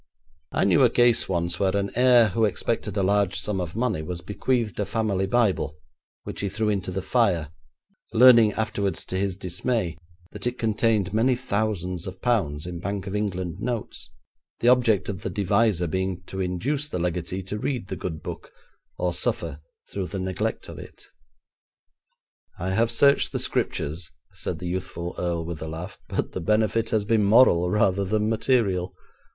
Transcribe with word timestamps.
'I 0.53 0.63
knew 0.63 0.81
a 0.83 0.89
case 0.89 1.29
once 1.29 1.59
where 1.59 1.77
an 1.77 1.91
heir 1.95 2.29
who 2.29 2.43
expected 2.45 2.97
a 2.97 3.03
large 3.03 3.35
sum 3.39 3.61
of 3.61 3.75
money 3.75 4.01
was 4.01 4.21
bequeathed 4.21 4.79
a 4.79 4.85
family 4.87 5.27
Bible, 5.27 5.77
which 6.23 6.41
he 6.41 6.49
threw 6.49 6.69
into 6.69 6.89
the 6.89 7.03
fire, 7.03 7.51
learning 8.11 8.53
afterwards, 8.53 9.05
to 9.05 9.15
his 9.15 9.37
dismay, 9.37 9.95
that 10.31 10.47
it 10.47 10.57
contained 10.57 11.13
many 11.13 11.35
thousands 11.35 12.07
of 12.07 12.19
pounds 12.19 12.65
in 12.65 12.79
Bank 12.79 13.05
of 13.05 13.15
England 13.15 13.59
notes, 13.59 14.09
the 14.59 14.67
object 14.69 15.07
of 15.07 15.21
the 15.21 15.29
devisor 15.29 15.85
being 15.85 16.23
to 16.23 16.41
induce 16.41 16.89
the 16.89 16.97
legatee 16.97 17.43
to 17.43 17.59
read 17.59 17.87
the 17.87 17.95
good 17.95 18.23
Book 18.23 18.51
or 18.97 19.13
suffer 19.13 19.59
through 19.91 20.07
the 20.07 20.17
neglect 20.19 20.67
of 20.67 20.79
it.' 20.79 21.05
'I 22.57 22.71
have 22.71 22.89
searched 22.89 23.31
the 23.31 23.37
Scriptures,' 23.37 24.09
said 24.33 24.57
the 24.57 24.65
youthful 24.67 25.13
Earl 25.19 25.45
with 25.45 25.61
a 25.61 25.67
laugh, 25.67 25.99
'but 26.09 26.31
the 26.31 26.41
benefit 26.41 26.89
has 26.89 27.05
been 27.05 27.23
moral 27.23 27.69
rather 27.69 28.03
than 28.03 28.27
material.' 28.27 28.95